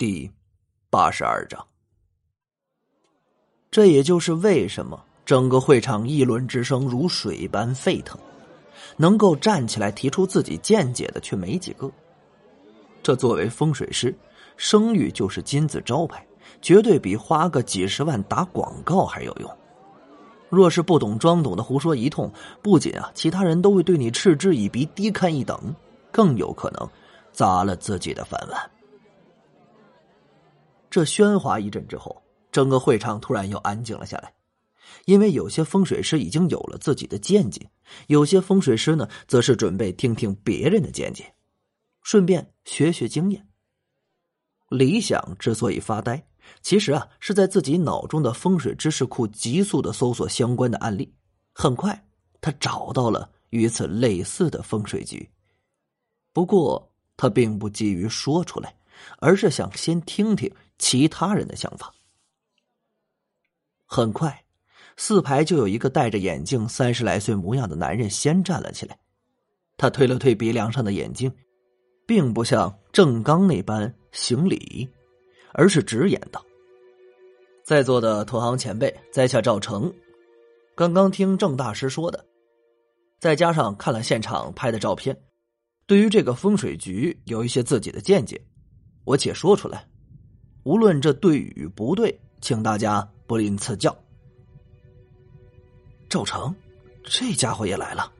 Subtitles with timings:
[0.00, 0.30] 第
[0.88, 1.62] 八十二章。
[3.70, 8.18] 这也就是为什么整个会场议论之声如水般沸腾，
[8.96, 11.92] 能够站起来提出自己见解的却没几个。
[13.02, 14.16] 这作为风水师，
[14.56, 16.26] 声誉就是金字招牌，
[16.62, 19.58] 绝对比花个几十万打广告还有用。
[20.48, 22.32] 若是不懂装懂的胡说一通，
[22.62, 25.76] 不仅啊，其他人都会对你嗤之以鼻、低看一等，
[26.10, 26.88] 更有可能
[27.32, 28.70] 砸了自己的饭碗。
[30.90, 34.34] 这喧哗一阵之后，整个会场突然又安静了下来，
[35.04, 37.70] 因为有些风水师已经有了自己的见解，
[38.08, 41.32] 有些风水师呢，则是准备听听别人的见解，
[42.02, 43.46] 顺便学学经验。
[44.68, 46.26] 李想之所以发呆，
[46.60, 51.14] 其实啊，是在自己脑中的风水知识库急速的搜索相关的案例。
[51.52, 52.04] 很快，
[52.40, 55.28] 他找到了与此类似的风水局，
[56.32, 58.74] 不过他并不急于说出来，
[59.18, 60.50] 而是想先听听。
[60.80, 61.94] 其他人的想法。
[63.86, 64.44] 很快，
[64.96, 68.98] 四排就有一个戴着眼镜、三十来岁模样的男人先站了起来。
[69.76, 71.30] 他推了推鼻梁上的眼镜，
[72.06, 74.88] 并不像郑刚那般行礼，
[75.52, 76.44] 而是直言道
[77.62, 79.92] ：“在座的同行前辈，在下赵成，
[80.74, 82.24] 刚刚听郑大师说的，
[83.18, 85.16] 再加上看了现场拍的照片，
[85.86, 88.40] 对于这个风水局有一些自己的见解，
[89.04, 89.86] 我且说出来。”
[90.64, 93.96] 无论这对与不对，请大家不吝赐教。
[96.08, 96.54] 赵成，
[97.04, 98.12] 这家伙也来了。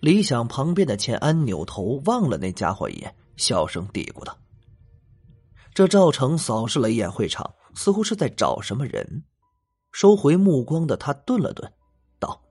[0.00, 4.36] 李想旁边的钱安扭头望了那家伙一眼，小声嘀咕道
[5.72, 9.24] ：“这赵成扫视了一眼会场，似乎是在找什么人。
[9.92, 11.72] 收回目光的他顿了顿，
[12.18, 12.42] 道：‘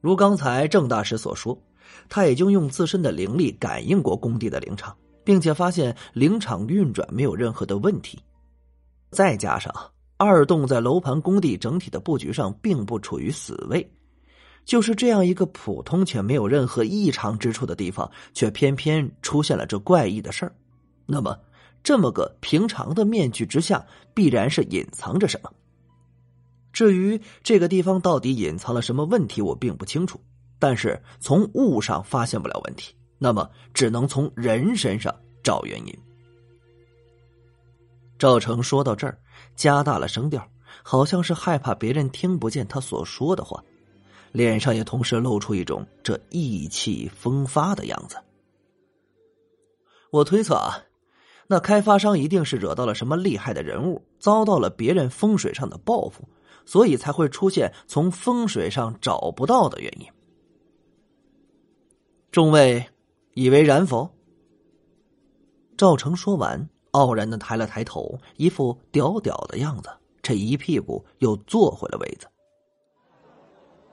[0.00, 1.60] 如刚才郑大师所说，
[2.08, 4.96] 他已经用自身的灵力感应过工地的灵场。’”
[5.28, 8.18] 并且发现灵场运转没有任何的问题，
[9.10, 9.70] 再加上
[10.16, 13.86] 二栋在楼盘工地整体的布局上并不处于死位，
[14.64, 20.52] 就是这样一个普通且没有任何异常之处的地方，却偏偏出现了这怪异的事儿。
[21.04, 21.38] 那么，
[21.82, 23.84] 这么个平常的面具之下，
[24.14, 25.52] 必然是隐藏着什么？
[26.72, 30.18] 至于这个地方到底隐藏了什么问题，我并不清楚。
[30.58, 32.94] 但是从物上发现不了问题。
[33.18, 35.98] 那么，只能从人身上找原因。
[38.18, 39.18] 赵成说到这儿，
[39.54, 40.48] 加大了声调，
[40.82, 43.62] 好像是害怕别人听不见他所说的话，
[44.32, 48.16] 脸上也同时露出一种这意气风发的样子。
[50.10, 50.82] 我推测啊，
[51.46, 56.28] 那开发商一定是惹到了什么厉害的人物，遭到了别人风水上的报复，
[56.64, 60.06] 所以才会出现从风水上找不到的原因。
[62.32, 62.84] 众位。
[63.38, 64.10] 以为然否？
[65.76, 69.88] 赵成说完，傲然的抬了抬头，一副屌屌的样子。
[70.20, 72.26] 这一屁股又坐回了位子。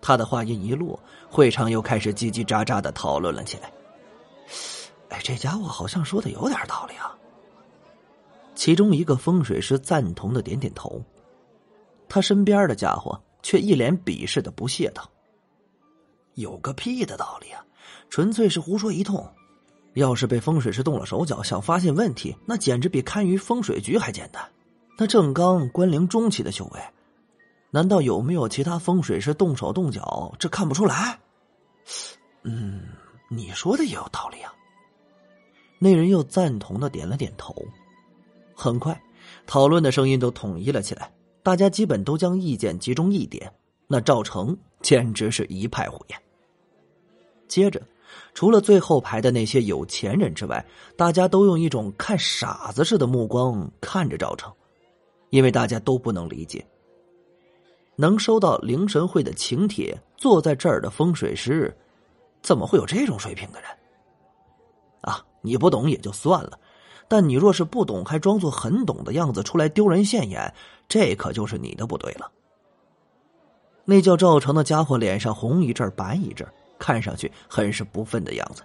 [0.01, 3.72] 他的话音一落，会场又开始叽叽喳喳的讨论了起来。
[5.09, 7.16] 哎，这家伙好像说的有点道理啊。
[8.56, 11.00] 其中一个风水师赞同的点点头，
[12.09, 15.07] 他身边的家伙却一脸鄙视的不屑道
[16.35, 17.66] ：“有个屁的道理啊！”
[18.09, 19.29] 纯粹是胡说一通。
[19.94, 24.45] 要是被风水师动了手脚，想发现问题，那简直比堪舆风水局还简单。
[24.97, 26.79] 那郑刚关灵中期的修为，
[27.72, 30.34] 难道有没有其他风水师动手动脚？
[30.38, 31.19] 这看不出来？
[32.44, 32.81] 嗯，
[33.29, 34.53] 你说的也有道理啊。
[35.79, 37.56] 那人又赞同的点了点头。
[38.53, 39.01] 很快，
[39.47, 43.53] 讨论的声音都统一了起来，大家基本都将意见集中一点。
[43.88, 46.22] 那赵成简直是一派胡言。
[47.55, 47.81] 接着，
[48.33, 50.66] 除了最后排的那些有钱人之外，
[50.97, 54.51] 大家都用一种看傻子似的目光看着赵成，
[55.29, 56.67] 因为大家都不能理解，
[57.95, 61.73] 能收到灵神会的请帖，坐在这儿的风水师，
[62.41, 63.69] 怎么会有这种水平的人？
[64.99, 66.59] 啊，你不懂也就算了，
[67.07, 70.53] 但你若是不懂，还装作很懂的样子出来丢人现眼，
[70.89, 72.30] 这可就是你的不对了。
[73.85, 76.45] 那叫赵成的家伙脸上红一阵白一阵。
[76.77, 78.63] 看上去很是不忿的样子，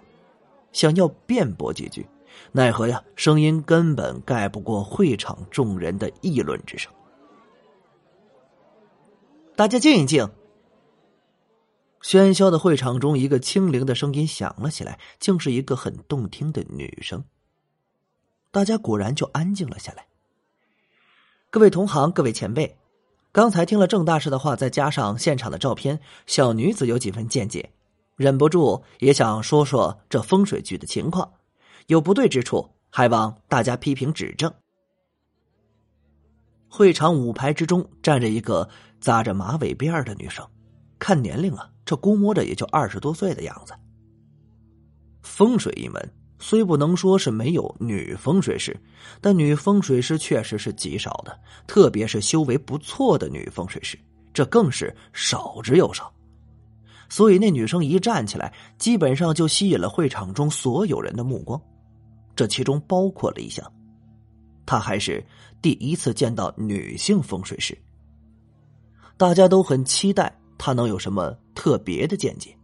[0.71, 2.05] 想要辩驳几句，
[2.51, 6.91] 奈何呀，声音根本盖不过会场众人的议论之声。
[9.55, 10.29] 大家静一静。
[12.01, 17.23] 喧嚣的会场中，一个清灵的声音响了起来，竟是一个很动听的女声。
[18.49, 20.07] 大家果然就安静了下来。
[21.51, 22.75] 各位同行，各位前辈，
[23.31, 27.71] 刚才听了郑大师的话，再加上现场的照片，小女子有几分见解。
[28.21, 31.27] 忍不住也想说说这风水局的情况，
[31.87, 34.53] 有不对之处，还望大家批评指正。
[36.69, 38.69] 会场五排之中站着一个
[38.99, 40.47] 扎着马尾辫的女生，
[40.99, 43.73] 看年龄啊，这估摸着也就二十多岁的样子。
[45.23, 48.79] 风水一门虽不能说是没有女风水师，
[49.19, 51.35] 但女风水师确实是极少的，
[51.65, 53.97] 特别是修为不错的女风水师，
[54.31, 56.13] 这更是少之又少。
[57.11, 61.61] 所以那女生一站起来，基本上就吸引了会场中所有人的目光，
[62.37, 63.69] 这其中包括了一项。
[64.65, 65.21] 他还是
[65.61, 67.77] 第一次见到女性风水师，
[69.17, 72.57] 大家都很期待他能有什么特别的见解。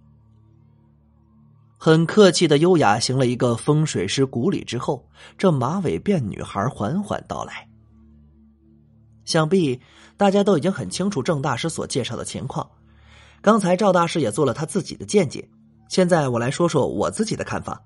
[1.77, 5.05] 很客气的优雅行了一个风水师古礼之后，
[5.37, 7.67] 这马尾辫女孩缓缓到来。
[9.25, 9.81] 想必
[10.15, 12.65] 大家都已经很清楚郑大师所介绍的情况，
[13.41, 15.47] 刚才赵大师也做了他自己的见解，
[15.89, 17.81] 现在我来说说我自己的看法。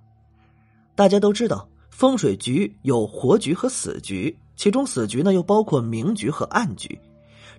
[0.95, 1.68] 大家都知道。
[1.92, 6.98] 风水局有活局和死局，其中死局呢又包括明局和暗局。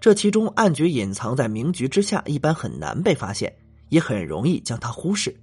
[0.01, 3.55] 这其中暗局隐藏在明局之下，一般很难被发现，
[3.91, 5.37] 也很容易将它忽视。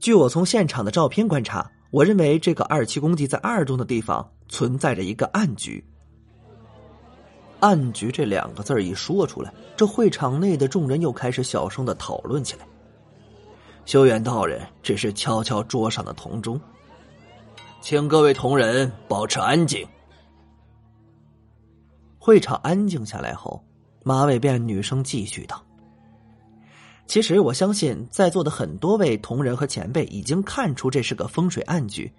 [0.00, 5.84] 据我从现场的照片观察，我认为这个二七公鸡在二中的地方存在着一个暗局。
[7.60, 12.66] 暗局这两个字一说出来，这会场内的众人又开始小声的讨论起来。
[13.84, 16.60] 修远道人只是敲敲桌上的铜钟。
[17.80, 19.86] 请各位同仁保持安静。
[22.18, 23.64] 会场安静下来后，
[24.02, 25.64] 马尾辫女生继续道
[27.06, 32.12] ：“其实我相信在座的很多位同仁和前辈已经看出这是个风水暗局，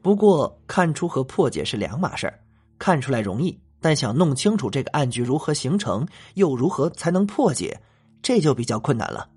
[0.00, 2.32] 不过看出和破解是两码事。
[2.78, 7.80] 看出来容易，但想弄清楚这个暗局如何形成，又如何才能破解，
[8.22, 9.28] 这就比较困难了。”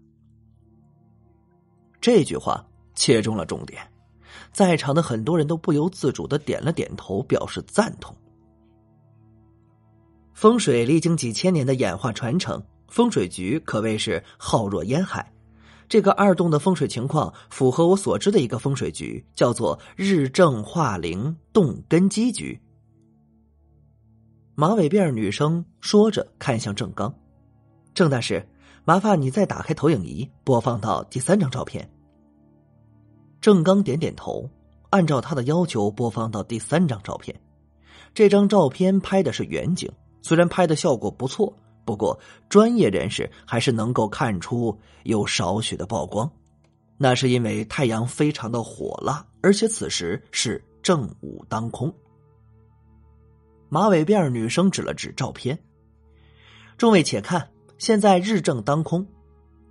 [2.01, 2.65] 这句话
[2.95, 3.81] 切中了重点。
[4.51, 8.15] 在场的很多人都不由自主的点了点头，表示赞同。
[10.33, 15.31] 风水历经几千年的演化传承，风水局可谓是浩若烟海。
[15.87, 22.59] 这个二洞的风水情况符合我所知的一个风水局，叫做日正化灵动根基局。
[24.53, 27.13] 马尾辫女生说着，看向郑刚
[27.95, 28.45] ：“郑大师，
[28.83, 31.89] 麻烦你再打开投影仪，播放到第三张照片。”
[33.39, 34.49] 郑刚点点头，
[34.89, 37.39] 按照他的要求播放到第三张照片。
[38.13, 39.89] 这张照片拍的是远景，
[40.21, 42.19] 虽然拍的效果不错，不过
[42.49, 46.29] 专业人士还是能够看出有少许的曝光。
[46.97, 51.91] 那是因为太阳非常的火辣，而且此时是正午当空。
[53.73, 55.63] 马尾辫女生指了指照片
[56.77, 59.07] ：“众位且看，现在日正当空，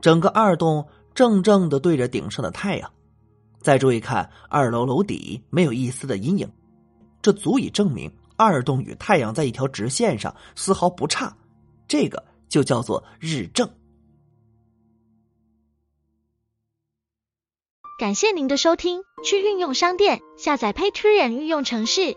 [0.00, 2.90] 整个二洞正正的对着顶上的太阳。”
[3.60, 6.50] 再注意看二楼楼底没有一丝的阴影，
[7.20, 11.36] 这足以证明二洞与太阳在一条直线上，丝毫不差。
[11.86, 13.68] 这个就叫做日正。
[17.98, 22.16] 感谢您的收听，去运用商店下载 Patreon 运用城市，